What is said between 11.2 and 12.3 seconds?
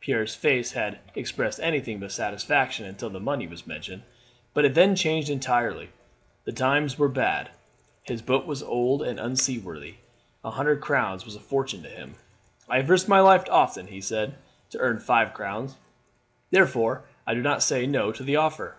was a fortune to him.